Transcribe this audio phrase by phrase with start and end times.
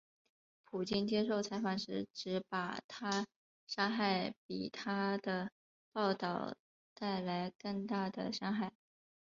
[0.63, 3.27] 普京接受采访时指把她
[3.67, 5.51] 杀害比她的
[5.91, 6.57] 报导
[6.95, 8.73] 带来更大的伤害。